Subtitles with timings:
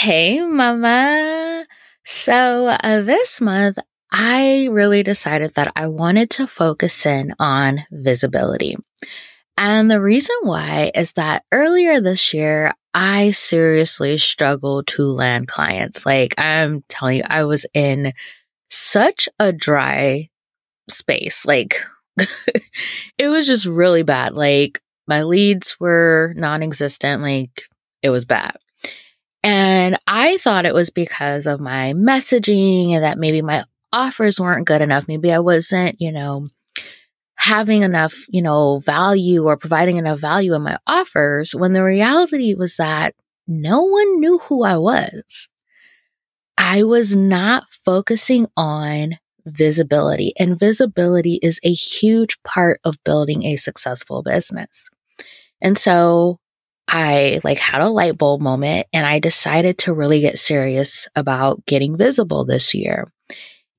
[0.00, 1.66] Hey, mama.
[2.04, 3.80] So, uh, this month,
[4.12, 8.76] I really decided that I wanted to focus in on visibility.
[9.56, 16.06] And the reason why is that earlier this year, I seriously struggled to land clients.
[16.06, 18.12] Like, I'm telling you, I was in
[18.70, 20.28] such a dry
[20.88, 21.44] space.
[21.44, 21.82] Like,
[23.18, 24.34] it was just really bad.
[24.34, 27.20] Like, my leads were non existent.
[27.20, 27.64] Like,
[28.00, 28.58] it was bad.
[29.42, 34.66] And I thought it was because of my messaging and that maybe my offers weren't
[34.66, 35.08] good enough.
[35.08, 36.48] Maybe I wasn't, you know,
[37.36, 42.54] having enough, you know, value or providing enough value in my offers when the reality
[42.54, 43.14] was that
[43.46, 45.48] no one knew who I was.
[46.58, 53.56] I was not focusing on visibility and visibility is a huge part of building a
[53.56, 54.90] successful business.
[55.60, 56.40] And so
[56.88, 61.64] I like had a light bulb moment and I decided to really get serious about
[61.66, 63.12] getting visible this year.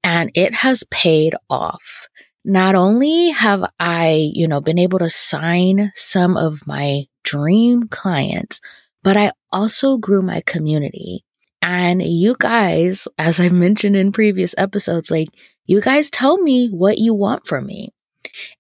[0.04, 2.08] And it has paid off.
[2.46, 8.62] Not only have I, you know, been able to sign some of my dream clients,
[9.04, 11.26] but I also grew my community.
[11.62, 15.30] And you guys, as I mentioned in previous episodes, like
[15.66, 17.90] you guys tell me what you want from me.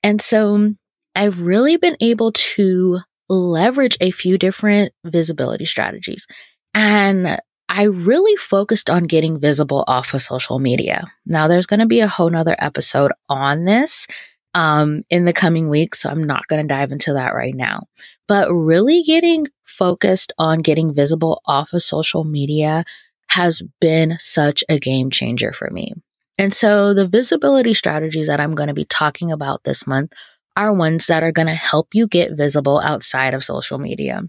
[0.03, 0.73] And so
[1.15, 2.99] I've really been able to
[3.29, 6.27] leverage a few different visibility strategies.
[6.73, 11.05] And I really focused on getting visible off of social media.
[11.25, 14.07] Now there's going to be a whole nother episode on this
[14.55, 16.01] um, in the coming weeks.
[16.01, 17.85] So I'm not going to dive into that right now,
[18.27, 22.83] but really getting focused on getting visible off of social media
[23.29, 25.93] has been such a game changer for me.
[26.39, 30.13] And so the visibility strategies that I'm going to be talking about this month
[30.59, 34.21] are ones that are going to help you get visible outside of social media.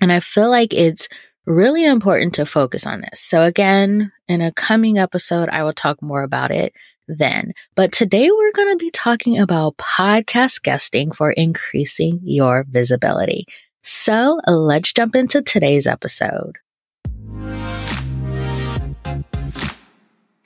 [0.00, 1.08] And I feel like it's
[1.46, 3.20] really important to focus on this.
[3.20, 6.72] So again, in a coming episode, I will talk more about it
[7.08, 7.54] then.
[7.74, 13.44] But today we're going to be talking about podcast guesting for increasing your visibility.
[13.82, 16.56] So let's jump into today's episode.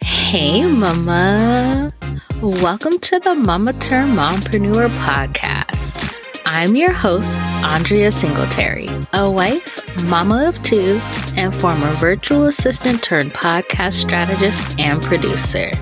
[0.00, 1.92] Hey, mama.
[2.40, 6.40] Welcome to the Mama Turned Mompreneur podcast.
[6.46, 11.00] I'm your host, Andrea Singletary, a wife, mama of two,
[11.36, 15.72] and former virtual assistant turned podcast strategist and producer.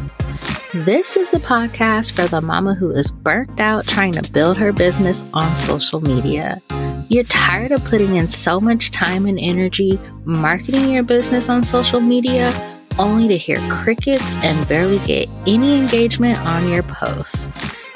[0.72, 4.73] This is a podcast for the mama who is burnt out trying to build her
[4.73, 6.62] business on social media.
[7.11, 12.00] You're tired of putting in so much time and energy marketing your business on social
[12.00, 12.50] media
[12.98, 17.48] only to hear crickets and barely get any engagement on your posts.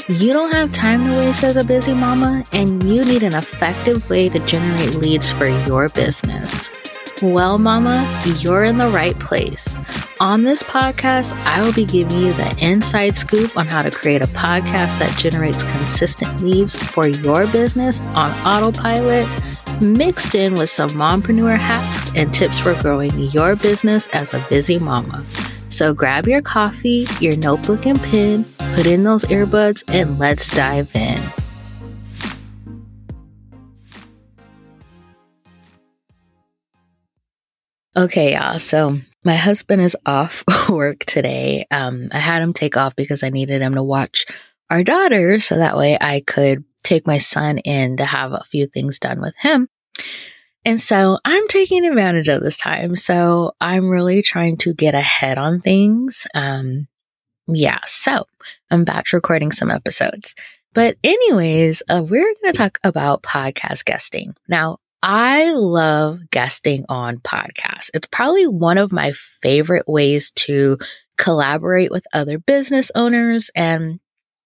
[0.08, 4.08] You don't have time to waste as a busy mama, and you need an effective
[4.10, 6.70] way to generate leads for your business.
[7.22, 9.74] Well, mama, you're in the right place.
[10.20, 14.22] On this podcast, I will be giving you the inside scoop on how to create
[14.22, 19.28] a podcast that generates consistent leads for your business on autopilot
[19.80, 24.78] mixed in with some mompreneur hacks and tips for growing your business as a busy
[24.78, 25.24] mama.
[25.68, 28.44] So grab your coffee, your notebook and pen,
[28.74, 31.20] put in those earbuds, and let's dive in.
[37.96, 38.58] Okay, y'all.
[38.58, 41.66] So my husband is off work today.
[41.70, 44.26] Um, I had him take off because I needed him to watch
[44.70, 48.66] our daughter so that way I could take my son in to have a few
[48.66, 49.68] things done with him.
[50.64, 52.96] And so I'm taking advantage of this time.
[52.96, 56.26] So I'm really trying to get ahead on things.
[56.34, 56.86] Um,
[57.48, 58.26] yeah, so
[58.70, 60.34] I'm batch recording some episodes.
[60.72, 64.34] But, anyways, uh, we're going to talk about podcast guesting.
[64.46, 67.90] Now, I love guesting on podcasts.
[67.94, 70.78] It's probably one of my favorite ways to
[71.16, 73.98] collaborate with other business owners and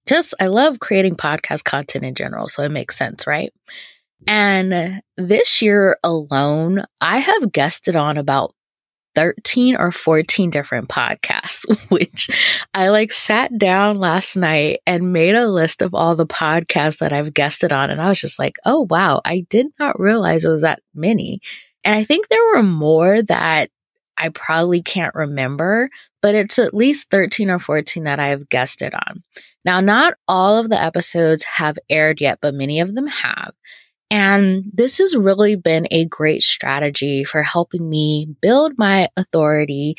[0.07, 3.53] just I love creating podcast content in general, so it makes sense, right?
[4.27, 8.55] And this year alone, I have guested on about
[9.15, 12.31] 13 or 14 different podcasts, which
[12.75, 17.13] I like sat down last night and made a list of all the podcasts that
[17.13, 17.91] I've guested on.
[17.91, 21.41] And I was just like, oh, wow, I did not realize it was that many.
[21.85, 23.71] And I think there were more that
[24.17, 25.91] I probably can't remember,
[26.23, 29.23] but it's at least 13 or 14 that I've guested on.
[29.65, 33.55] Now, not all of the episodes have aired yet, but many of them have.
[34.15, 39.97] And this has really been a great strategy for helping me build my authority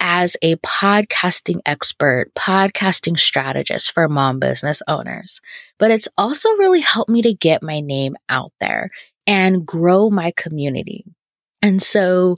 [0.00, 5.40] as a podcasting expert, podcasting strategist for mom business owners.
[5.78, 8.88] But it's also really helped me to get my name out there
[9.28, 11.04] and grow my community.
[11.62, 12.34] And so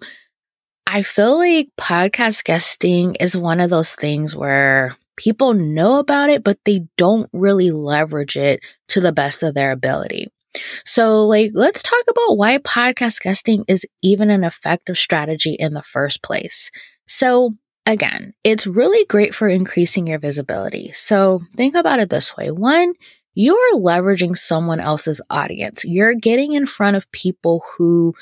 [0.87, 6.44] I feel like podcast guesting is one of those things where people know about it,
[6.44, 10.29] but they don't really leverage it to the best of their ability.
[10.85, 15.83] So, like, let's talk about why podcast guesting is even an effective strategy in the
[15.83, 16.71] first place.
[17.06, 17.55] So,
[17.87, 20.93] again, it's really great for increasing your visibility.
[20.93, 22.95] So, think about it this way one,
[23.35, 25.85] you're leveraging someone else's audience.
[25.85, 28.15] You're getting in front of people who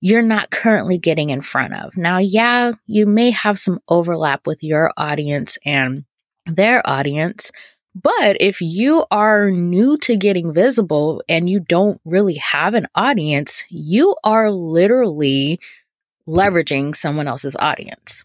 [0.00, 1.96] you're not currently getting in front of.
[1.96, 6.04] Now, yeah, you may have some overlap with your audience and
[6.46, 7.50] their audience,
[7.94, 13.64] but if you are new to getting visible and you don't really have an audience,
[13.68, 15.58] you are literally
[16.28, 18.24] leveraging someone else's audience.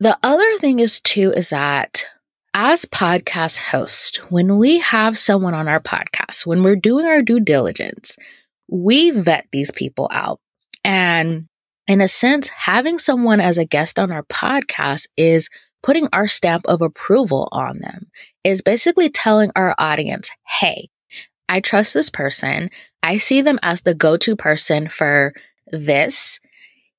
[0.00, 2.06] The other thing is too is that
[2.54, 7.40] as podcast hosts, when we have someone on our podcast, when we're doing our due
[7.40, 8.16] diligence,
[8.68, 10.40] we vet these people out.
[10.84, 11.46] And
[11.86, 15.50] in a sense, having someone as a guest on our podcast is
[15.84, 18.06] putting our stamp of approval on them
[18.42, 20.88] is basically telling our audience, hey,
[21.46, 22.70] I trust this person.
[23.02, 25.34] I see them as the go to person for
[25.66, 26.40] this.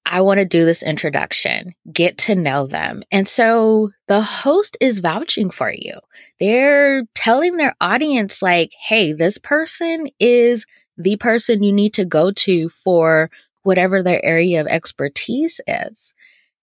[0.05, 3.01] I want to do this introduction, get to know them.
[3.11, 5.95] And so the host is vouching for you.
[6.39, 12.31] They're telling their audience, like, hey, this person is the person you need to go
[12.31, 13.31] to for
[13.63, 16.13] whatever their area of expertise is.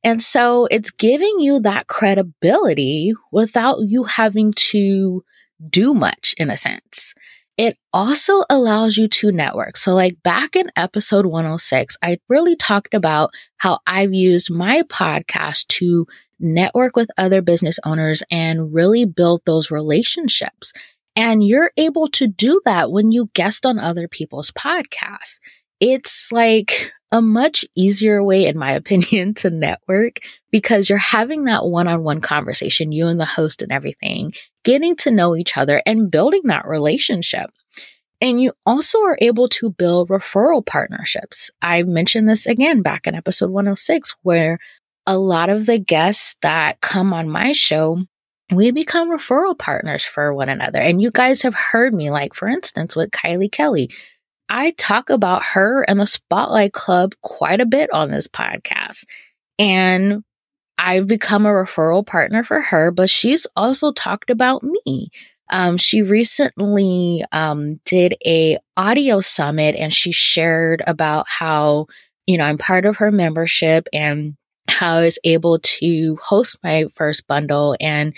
[0.05, 5.25] And so it's giving you that credibility without you having to
[5.69, 7.15] do much in a sense.
[7.57, 9.77] It also allows you to network.
[9.77, 15.69] So, like back in episode 106, I really talked about how I've used my podcast
[15.69, 16.07] to
[16.41, 20.73] network with other business owners and really build those relationships.
[21.15, 25.39] And you're able to do that when you guest on other people's podcasts.
[25.79, 30.21] It's like a much easier way, in my opinion, to network
[30.51, 34.33] because you're having that one on one conversation, you and the host and everything,
[34.65, 37.51] getting to know each other and building that relationship.
[38.21, 41.51] And you also are able to build referral partnerships.
[41.61, 44.59] I mentioned this again back in episode 106, where
[45.07, 47.99] a lot of the guests that come on my show,
[48.53, 50.79] we become referral partners for one another.
[50.79, 53.91] And you guys have heard me, like, for instance, with Kylie Kelly.
[54.49, 59.05] I talk about her and the Spotlight Club quite a bit on this podcast.
[59.59, 60.25] And
[60.79, 65.11] I've become a referral partner for her, but she's also talked about me.
[65.51, 71.87] Um, she recently um, did a audio summit and she shared about how,
[72.27, 74.37] you know, I'm part of her membership and
[74.69, 78.15] how I was able to host my first bundle and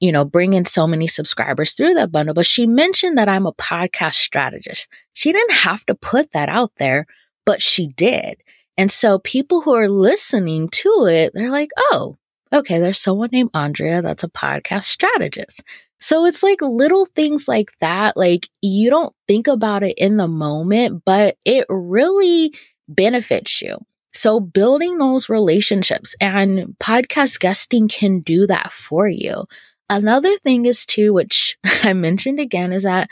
[0.00, 2.34] you know, bring in so many subscribers through that bundle.
[2.34, 4.88] But she mentioned that I'm a podcast strategist.
[5.12, 7.06] She didn't have to put that out there,
[7.44, 8.40] but she did.
[8.76, 12.16] And so people who are listening to it, they're like, oh,
[12.52, 15.62] okay, there's someone named Andrea that's a podcast strategist.
[15.98, 18.16] So it's like little things like that.
[18.16, 22.52] Like you don't think about it in the moment, but it really
[22.88, 23.78] benefits you.
[24.12, 29.44] So building those relationships and podcast guesting can do that for you.
[29.88, 33.08] Another thing is too, which I mentioned again, is that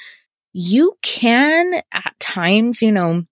[0.53, 3.25] you can at times, you know,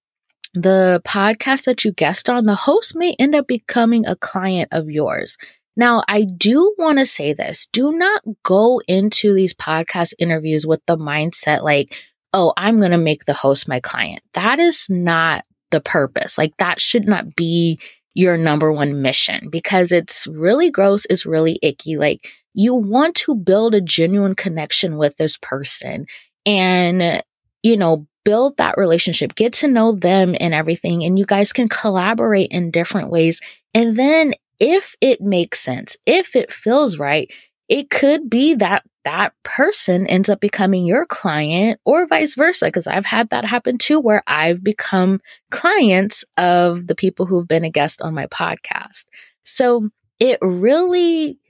[0.55, 4.91] the podcast that you guest on, the host may end up becoming a client of
[4.91, 5.37] yours.
[5.77, 7.67] Now, I do want to say this.
[7.73, 11.95] Do not go into these podcast interviews with the mindset like,
[12.35, 14.21] oh, I'm going to make the host my client.
[14.35, 16.37] That is not the purpose.
[16.37, 17.81] Like, that should not be
[18.15, 21.07] your number one mission because it's really gross.
[21.09, 21.97] It's really icky.
[21.97, 26.07] Like, you want to build a genuine connection with this person
[26.45, 27.23] and,
[27.63, 31.05] you know, build that relationship, get to know them and everything.
[31.05, 33.41] And you guys can collaborate in different ways.
[33.75, 37.31] And then if it makes sense, if it feels right,
[37.69, 42.71] it could be that that person ends up becoming your client or vice versa.
[42.71, 47.65] Cause I've had that happen too, where I've become clients of the people who've been
[47.65, 49.07] a guest on my podcast.
[49.45, 49.89] So
[50.21, 51.41] it really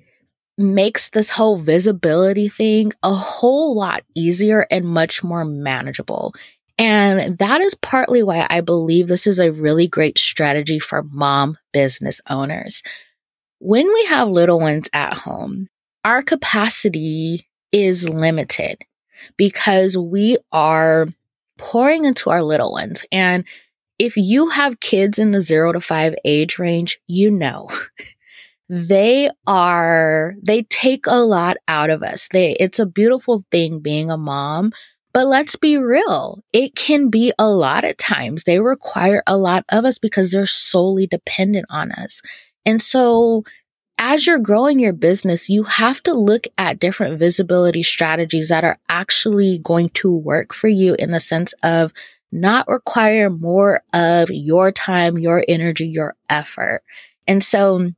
[0.59, 6.35] makes this whole visibility thing a whole lot easier and much more manageable.
[6.79, 11.59] And that is partly why I believe this is a really great strategy for mom
[11.73, 12.83] business owners.
[13.59, 15.69] When we have little ones at home,
[16.05, 18.79] our capacity is limited
[19.37, 21.07] because we are
[21.59, 23.05] pouring into our little ones.
[23.13, 23.45] And
[23.99, 27.69] if you have kids in the zero to five age range, you know
[28.69, 32.29] they are, they take a lot out of us.
[32.29, 34.73] They, it's a beautiful thing being a mom,
[35.13, 36.43] but let's be real.
[36.53, 38.45] It can be a lot at times.
[38.45, 42.23] They require a lot of us because they're solely dependent on us.
[42.65, 43.45] And so
[43.99, 48.79] as you're growing your business, you have to look at different visibility strategies that are
[48.89, 51.93] actually going to work for you in the sense of
[52.33, 56.83] not require more of your time, your energy, your effort.
[57.29, 57.93] And so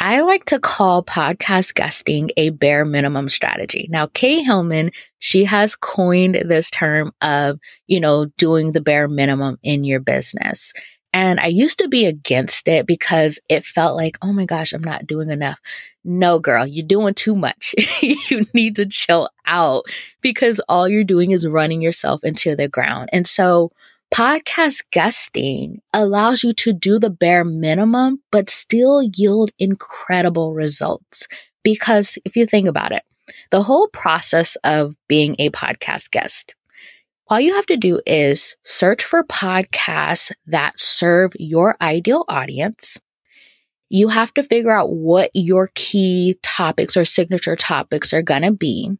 [0.00, 3.88] I like to call podcast guesting a bare minimum strategy.
[3.90, 9.58] Now, Kay Hillman, she has coined this term of, you know, doing the bare minimum
[9.64, 10.72] in your business.
[11.12, 14.84] And I used to be against it because it felt like, oh my gosh, I'm
[14.84, 15.58] not doing enough.
[16.04, 17.74] No, girl, you're doing too much.
[18.02, 19.84] you need to chill out
[20.20, 23.08] because all you're doing is running yourself into the ground.
[23.12, 23.72] And so
[24.12, 31.26] podcast guesting allows you to do the bare minimum, but still yield incredible results.
[31.62, 33.02] Because if you think about it,
[33.50, 36.54] the whole process of being a podcast guest,
[37.28, 42.98] all you have to do is search for podcasts that serve your ideal audience.
[43.90, 48.52] You have to figure out what your key topics or signature topics are going to
[48.52, 48.90] be.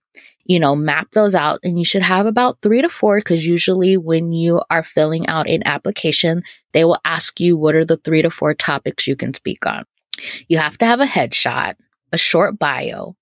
[0.48, 3.96] You know, map those out and you should have about three to four because usually
[3.96, 8.22] when you are filling out an application, they will ask you what are the three
[8.22, 9.84] to four topics you can speak on.
[10.48, 11.74] You have to have a headshot,
[12.12, 13.14] a short bio,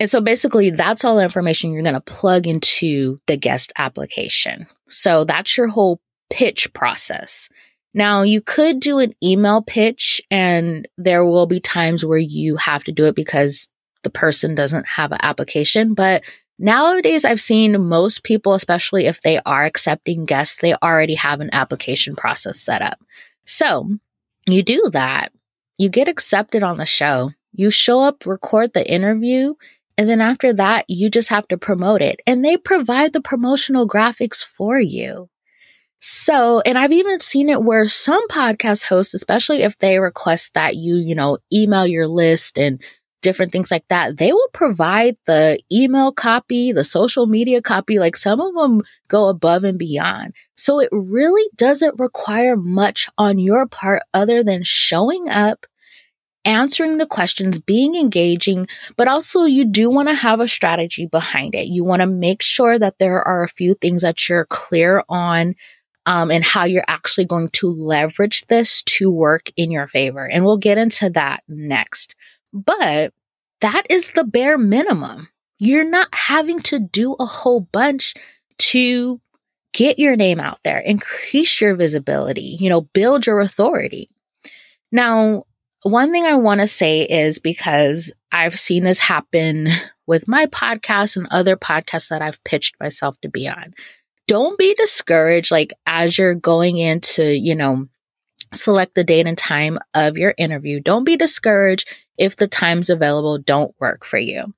[0.00, 4.66] and so basically, that's all the information you're going to plug into the guest application.
[4.88, 7.48] So that's your whole pitch process.
[7.94, 12.84] Now, you could do an email pitch, and there will be times where you have
[12.84, 13.66] to do it because
[14.02, 15.94] the person doesn't have an application.
[15.94, 16.22] But
[16.58, 21.50] nowadays, I've seen most people, especially if they are accepting guests, they already have an
[21.52, 22.98] application process set up.
[23.44, 23.88] So
[24.46, 25.32] you do that,
[25.78, 29.54] you get accepted on the show, you show up, record the interview,
[29.96, 32.20] and then after that, you just have to promote it.
[32.24, 35.28] And they provide the promotional graphics for you.
[36.00, 40.76] So, and I've even seen it where some podcast hosts, especially if they request that
[40.76, 42.80] you, you know, email your list and
[43.20, 47.98] different things like that, they will provide the email copy, the social media copy.
[47.98, 50.34] Like some of them go above and beyond.
[50.56, 55.66] So it really doesn't require much on your part other than showing up
[56.44, 61.54] answering the questions, being engaging, but also you do want to have a strategy behind
[61.54, 61.66] it.
[61.66, 65.54] You want to make sure that there are a few things that you're clear on
[66.06, 70.26] um, and how you're actually going to leverage this to work in your favor.
[70.26, 72.14] And we'll get into that next.
[72.52, 73.12] But
[73.60, 75.28] that is the bare minimum.
[75.58, 78.14] You're not having to do a whole bunch
[78.58, 79.20] to
[79.72, 84.08] get your name out there, increase your visibility, you know, build your authority.
[84.90, 85.44] Now,
[85.82, 89.68] one thing I want to say is because I've seen this happen
[90.06, 93.74] with my podcast and other podcasts that I've pitched myself to be on.
[94.26, 97.86] Don't be discouraged, like as you're going into, you know,
[98.54, 100.80] select the date and time of your interview.
[100.80, 104.52] Don't be discouraged if the times available don't work for you.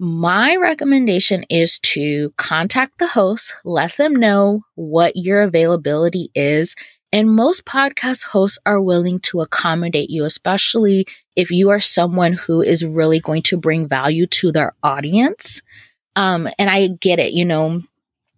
[0.00, 6.76] My recommendation is to contact the host, let them know what your availability is,
[7.12, 12.62] and most podcast hosts are willing to accommodate you, especially if you are someone who
[12.62, 15.62] is really going to bring value to their audience.
[16.14, 17.82] Um, and I get it, you know,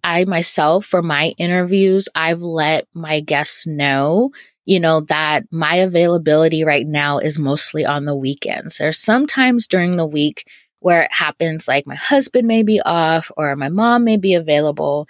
[0.03, 4.31] I myself, for my interviews, I've let my guests know,
[4.67, 8.79] you know, that my availability right now is mostly on the weekends.
[8.79, 10.47] There's sometimes during the week
[10.81, 15.07] where it happens like my husband may be off or my mom may be available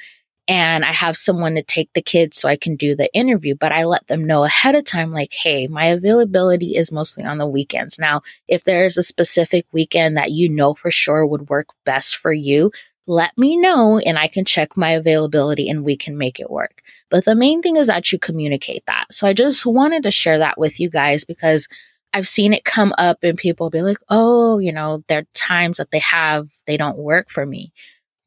[0.48, 3.70] and I have someone to take the kids so I can do the interview, but
[3.70, 7.46] I let them know ahead of time, like, hey, my availability is mostly on the
[7.46, 8.00] weekends.
[8.00, 12.32] Now, if there's a specific weekend that you know for sure would work best for
[12.32, 12.72] you,
[13.10, 16.80] let me know and I can check my availability and we can make it work.
[17.10, 19.06] But the main thing is that you communicate that.
[19.10, 21.66] So I just wanted to share that with you guys because
[22.14, 25.78] I've seen it come up and people be like, oh, you know, there are times
[25.78, 27.72] that they have, they don't work for me.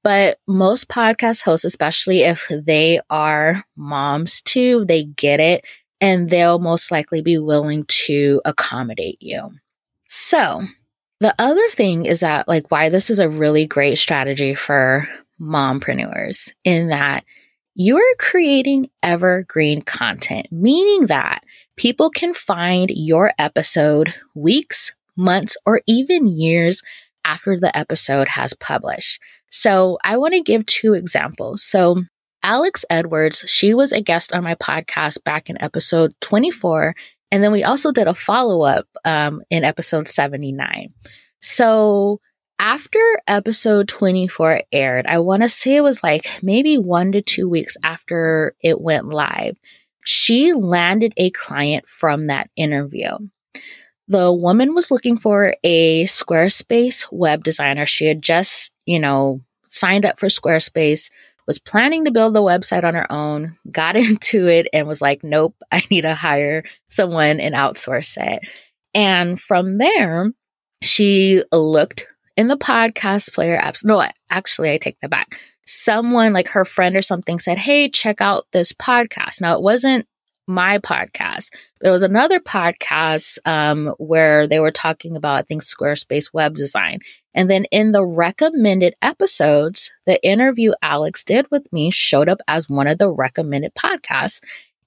[0.03, 5.63] But most podcast hosts, especially if they are moms too, they get it
[6.01, 9.49] and they'll most likely be willing to accommodate you.
[10.09, 10.63] So,
[11.23, 15.07] the other thing is that, like, why this is a really great strategy for
[15.39, 17.23] mompreneurs in that
[17.75, 21.43] you're creating evergreen content, meaning that
[21.75, 26.81] people can find your episode weeks, months, or even years
[27.25, 29.19] after the episode has published.
[29.49, 31.63] So I want to give two examples.
[31.63, 32.03] So
[32.43, 36.93] Alex Edwards, she was a guest on my podcast back in episode 24.
[37.33, 40.93] And then we also did a follow up um, in episode 79.
[41.41, 42.21] So
[42.59, 47.49] after episode 24 aired, I want to say it was like maybe one to two
[47.49, 49.57] weeks after it went live,
[50.05, 53.09] she landed a client from that interview.
[54.07, 57.87] the woman was looking for a Squarespace web designer.
[57.87, 61.09] She had just, you know, signed up for Squarespace,
[61.47, 65.23] was planning to build the website on her own, got into it, and was like,
[65.23, 68.47] nope, I need to hire someone and outsource it.
[68.93, 70.31] And from there,
[70.81, 72.05] she looked
[72.37, 73.83] in the podcast player apps.
[73.83, 75.39] No, actually, I take that back.
[75.65, 79.41] Someone like her friend or something said, Hey, check out this podcast.
[79.41, 80.07] Now, it wasn't
[80.47, 81.49] my podcast.
[81.81, 86.99] There was another podcast um, where they were talking about, I think, Squarespace web design.
[87.33, 92.69] And then in the recommended episodes, the interview Alex did with me showed up as
[92.69, 94.41] one of the recommended podcasts.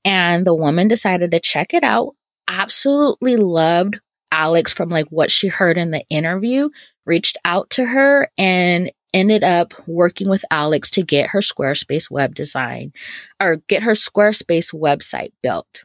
[0.05, 2.15] And the woman decided to check it out.
[2.49, 3.99] Absolutely loved
[4.31, 6.69] Alex from like what she heard in the interview,
[7.05, 12.35] reached out to her and ended up working with Alex to get her Squarespace web
[12.35, 12.93] design
[13.41, 15.85] or get her Squarespace website built.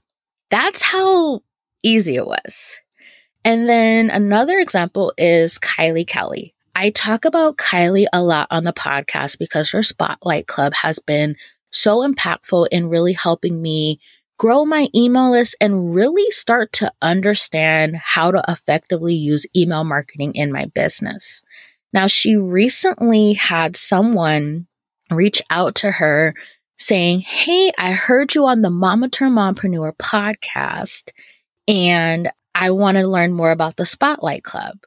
[0.50, 1.42] That's how
[1.82, 2.78] easy it was.
[3.46, 6.54] And then another example is Kylie Kelly.
[6.76, 11.38] I talk about Kylie a lot on the podcast because her Spotlight Club has been
[11.72, 14.00] so impactful in really helping me
[14.38, 20.34] grow my email list and really start to understand how to effectively use email marketing
[20.34, 21.44] in my business.
[21.94, 24.68] Now, she recently had someone
[25.10, 26.34] reach out to her
[26.78, 31.12] saying, Hey, I heard you on the Mama Turned Mompreneur podcast,
[31.68, 34.78] and I want to learn more about the Spotlight Club.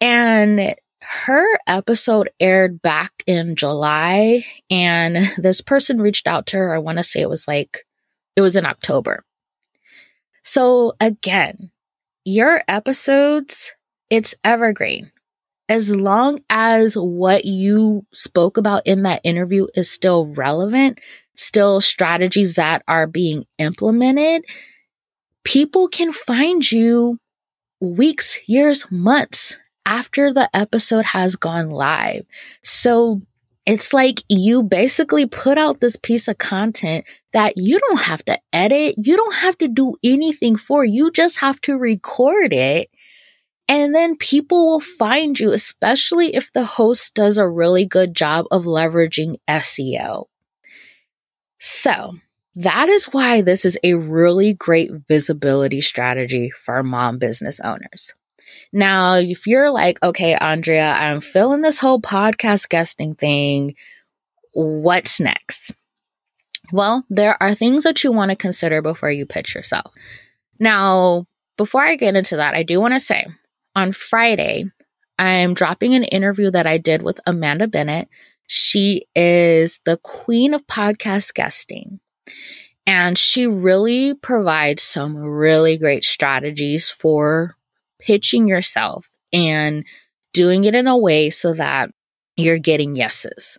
[0.00, 6.74] And her episode aired back in July, and this person reached out to her.
[6.74, 7.84] I want to say it was like,
[8.36, 9.20] it was in October.
[10.44, 11.70] So again,
[12.24, 13.74] your episodes,
[14.10, 15.12] it's evergreen
[15.68, 20.98] as long as what you spoke about in that interview is still relevant,
[21.36, 24.44] still strategies that are being implemented,
[25.44, 27.18] people can find you
[27.80, 32.24] weeks, years, months after the episode has gone live.
[32.62, 33.22] So
[33.66, 38.38] it's like you basically put out this piece of content that you don't have to
[38.52, 38.94] edit.
[38.96, 40.84] You don't have to do anything for.
[40.84, 42.88] You just have to record it
[43.68, 48.46] and then people will find you, especially if the host does a really good job
[48.50, 50.26] of leveraging SEO.
[51.58, 52.14] So,
[52.56, 58.14] that is why this is a really great visibility strategy for mom business owners.
[58.72, 63.74] Now, if you're like, okay, Andrea, I'm feeling this whole podcast guesting thing,
[64.52, 65.72] what's next?
[66.72, 69.92] Well, there are things that you want to consider before you pitch yourself.
[70.58, 71.26] Now,
[71.56, 73.26] before I get into that, I do want to say
[73.78, 74.64] on Friday,
[75.20, 78.08] I'm dropping an interview that I did with Amanda Bennett.
[78.48, 82.00] She is the queen of podcast guesting.
[82.88, 87.56] And she really provides some really great strategies for
[88.00, 89.84] pitching yourself and
[90.32, 91.90] doing it in a way so that
[92.36, 93.58] you're getting yeses.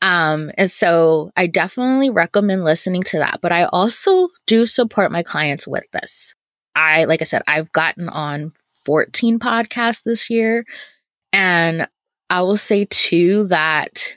[0.00, 3.40] Um, and so I definitely recommend listening to that.
[3.42, 6.36] But I also do support my clients with this.
[6.76, 8.52] I, like I said, I've gotten on
[8.86, 10.64] 14 podcasts this year.
[11.32, 11.88] And
[12.30, 14.16] I will say too that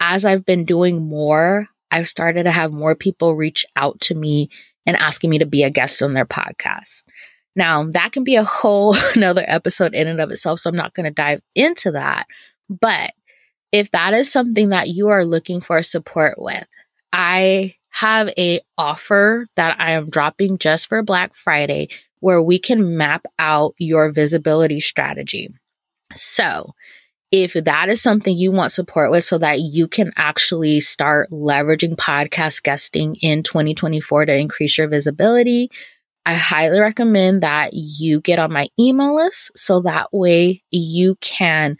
[0.00, 4.50] as I've been doing more, I've started to have more people reach out to me
[4.84, 7.04] and asking me to be a guest on their podcast.
[7.56, 10.94] Now, that can be a whole another episode in and of itself, so I'm not
[10.94, 12.26] going to dive into that.
[12.68, 13.12] But
[13.72, 16.66] if that is something that you are looking for support with,
[17.12, 21.88] I have a offer that I am dropping just for Black Friday
[22.20, 25.48] where we can map out your visibility strategy.
[26.12, 26.72] So,
[27.30, 31.96] if that is something you want support with so that you can actually start leveraging
[31.96, 35.70] podcast guesting in 2024 to increase your visibility,
[36.24, 41.76] I highly recommend that you get on my email list so that way you can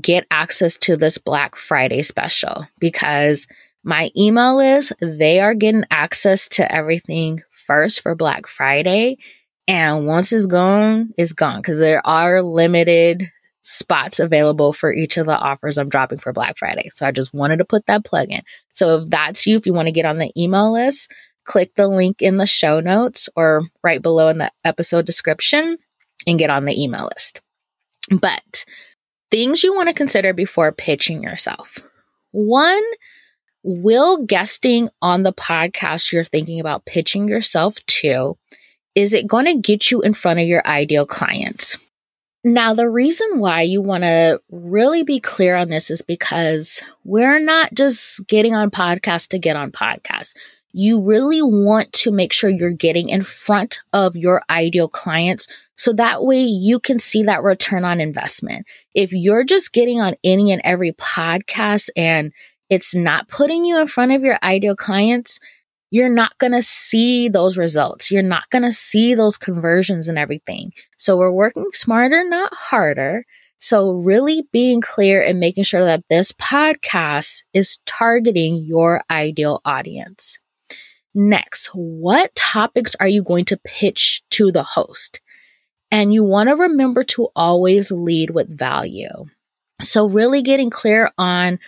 [0.00, 3.46] get access to this Black Friday special because
[3.84, 9.18] my email list, they are getting access to everything first for Black Friday.
[9.68, 13.24] And once it's gone, it's gone because there are limited
[13.62, 16.90] spots available for each of the offers I'm dropping for Black Friday.
[16.92, 18.42] So I just wanted to put that plug in.
[18.74, 21.12] So if that's you, if you want to get on the email list,
[21.44, 25.78] click the link in the show notes or right below in the episode description
[26.26, 27.40] and get on the email list.
[28.10, 28.64] But
[29.30, 31.78] things you want to consider before pitching yourself.
[32.32, 32.82] One,
[33.62, 38.36] will guesting on the podcast you're thinking about pitching yourself to
[38.94, 41.78] is it going to get you in front of your ideal clients?
[42.44, 47.38] Now, the reason why you want to really be clear on this is because we're
[47.38, 50.34] not just getting on podcasts to get on podcasts.
[50.74, 55.92] you really want to make sure you're getting in front of your ideal clients so
[55.92, 58.66] that way you can see that return on investment.
[58.94, 62.32] If you're just getting on any and every podcast and
[62.70, 65.38] it's not putting you in front of your ideal clients,
[65.92, 68.10] you're not going to see those results.
[68.10, 70.72] You're not going to see those conversions and everything.
[70.96, 73.26] So we're working smarter, not harder.
[73.58, 80.38] So really being clear and making sure that this podcast is targeting your ideal audience.
[81.14, 85.20] Next, what topics are you going to pitch to the host?
[85.90, 89.26] And you want to remember to always lead with value.
[89.82, 91.58] So really getting clear on,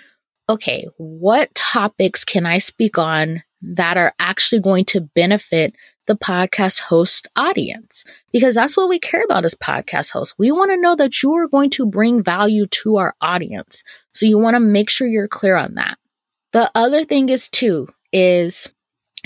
[0.48, 5.74] okay, what topics can I speak on that are actually going to benefit
[6.06, 10.34] the podcast host audience because that's what we care about as podcast hosts.
[10.38, 13.82] We want to know that you are going to bring value to our audience.
[14.12, 15.96] So you want to make sure you're clear on that.
[16.52, 18.68] The other thing is too is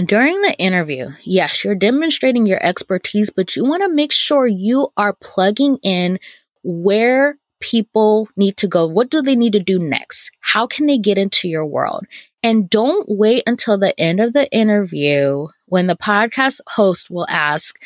[0.05, 4.89] during the interview, yes, you're demonstrating your expertise, but you want to make sure you
[4.97, 6.21] are plugging in
[6.63, 8.87] where people need to go.
[8.87, 10.31] What do they need to do next?
[10.41, 12.07] How can they get into your world?
[12.43, 17.77] And don't wait until the end of the interview when the podcast host will ask,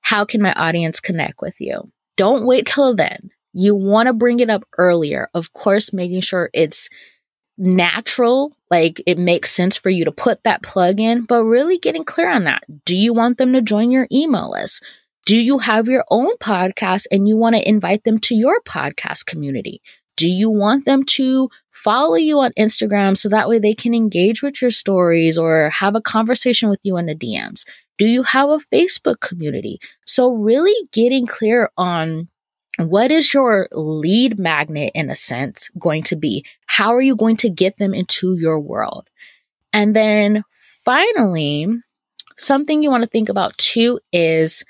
[0.00, 1.90] How can my audience connect with you?
[2.16, 3.30] Don't wait till then.
[3.52, 5.28] You want to bring it up earlier.
[5.34, 6.88] Of course, making sure it's
[7.58, 12.04] natural, like it makes sense for you to put that plug in, but really getting
[12.04, 12.64] clear on that.
[12.84, 14.84] Do you want them to join your email list?
[15.24, 19.26] Do you have your own podcast and you want to invite them to your podcast
[19.26, 19.82] community?
[20.16, 24.42] Do you want them to follow you on Instagram so that way they can engage
[24.42, 27.64] with your stories or have a conversation with you in the DMs?
[27.98, 29.78] Do you have a Facebook community?
[30.06, 32.28] So really getting clear on
[32.78, 36.44] what is your lead magnet in a sense going to be?
[36.66, 39.08] How are you going to get them into your world?
[39.72, 40.44] And then
[40.84, 41.68] finally,
[42.36, 44.64] something you want to think about too is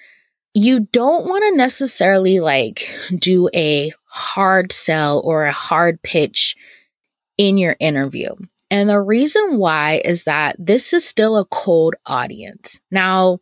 [0.54, 2.88] you don't want to necessarily like
[3.18, 6.56] do a hard sell or a hard pitch
[7.38, 8.30] in your interview.
[8.70, 12.80] And the reason why is that this is still a cold audience.
[12.90, 13.38] Now,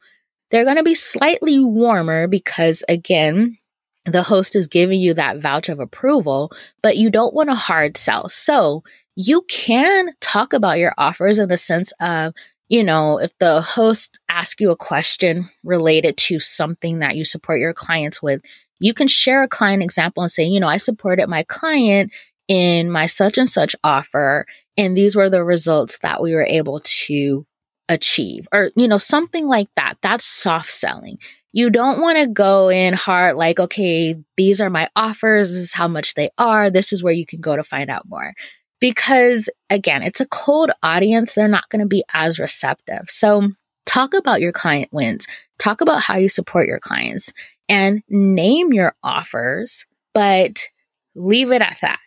[0.50, 3.59] they're going to be slightly warmer because again,
[4.04, 6.52] the host is giving you that vouch of approval,
[6.83, 8.28] but you don't want a hard sell.
[8.28, 8.85] So
[9.16, 12.35] you can talk about your offers in the sense of,
[12.68, 17.61] you know, if the host asks you a question related to something that you support
[17.61, 18.42] your clients with,
[18.78, 22.12] you can share a client example and say, you know, I supported my client
[22.48, 26.80] in my such and such offer, and these were the results that we were able
[26.85, 27.46] to
[27.88, 29.94] achieve, or, you know, something like that.
[30.02, 31.18] That's soft selling
[31.54, 35.52] you don't want to go in hard like, okay, these are my offers.
[35.52, 36.68] This is how much they are.
[36.68, 38.35] This is where you can go to find out more.
[38.80, 41.33] Because again, it's a cold audience.
[41.35, 43.09] They're not going to be as receptive.
[43.09, 43.50] So
[43.87, 45.28] talk about your client wins.
[45.61, 47.33] Talk about how you support your clients
[47.68, 50.66] and name your offers, but
[51.14, 52.00] leave it at that.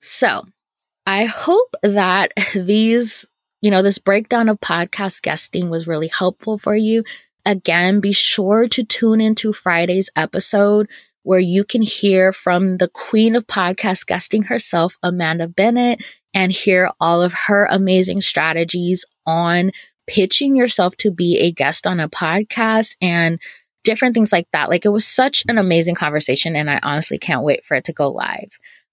[0.00, 0.44] So
[1.06, 3.26] I hope that these,
[3.60, 7.04] you know, this breakdown of podcast guesting was really helpful for you.
[7.46, 10.88] Again, be sure to tune into Friday's episode
[11.22, 16.90] where you can hear from the queen of podcast guesting herself, Amanda Bennett, and hear
[17.00, 19.70] all of her amazing strategies on
[20.06, 23.38] pitching yourself to be a guest on a podcast and
[23.84, 24.68] different things like that.
[24.68, 27.92] Like it was such an amazing conversation, and I honestly can't wait for it to
[27.92, 28.50] go live.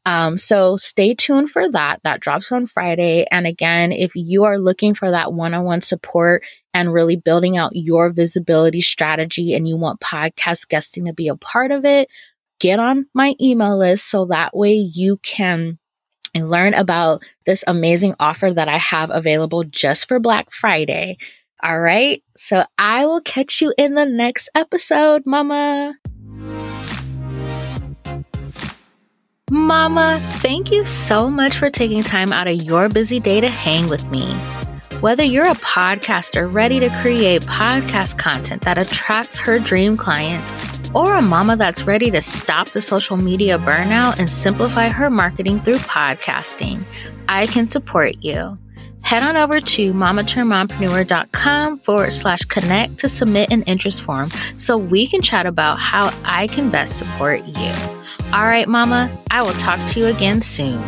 [0.07, 1.99] Um, so stay tuned for that.
[2.03, 3.25] That drops on Friday.
[3.29, 6.43] And again, if you are looking for that one on one support
[6.73, 11.35] and really building out your visibility strategy and you want podcast guesting to be a
[11.35, 12.07] part of it,
[12.61, 15.77] get on my email list so that way you can
[16.33, 21.17] learn about this amazing offer that I have available just for Black Friday.
[21.61, 22.23] All right.
[22.37, 25.95] So I will catch you in the next episode, mama.
[29.49, 33.87] Mama, thank you so much for taking time out of your busy day to hang
[33.87, 34.33] with me.
[34.99, 40.53] Whether you're a podcaster ready to create podcast content that attracts her dream clients,
[40.93, 45.61] or a mama that's ready to stop the social media burnout and simplify her marketing
[45.61, 46.83] through podcasting,
[47.29, 48.57] I can support you.
[48.99, 55.07] Head on over to mamaturnedmompreneur.com forward slash connect to submit an interest form so we
[55.07, 57.97] can chat about how I can best support you.
[58.33, 60.83] All right, Mama, I will talk to you again soon.